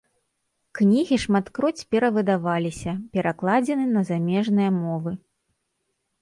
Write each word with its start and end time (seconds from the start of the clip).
Кнігі 0.77 1.17
шматкроць 1.23 1.85
перавыдаваліся, 1.95 2.91
перакладзены 3.19 3.85
на 3.95 4.01
замежныя 4.09 4.71
мовы. 4.81 5.11